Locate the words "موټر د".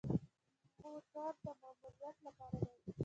0.81-1.45